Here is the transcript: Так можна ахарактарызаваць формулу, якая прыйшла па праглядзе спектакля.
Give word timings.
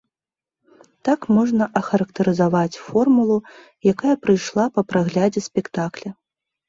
Так 1.09 1.27
можна 1.39 1.67
ахарактарызаваць 1.81 2.81
формулу, 2.85 3.37
якая 3.93 4.15
прыйшла 4.25 4.65
па 4.79 4.85
праглядзе 4.93 5.39
спектакля. 5.51 6.09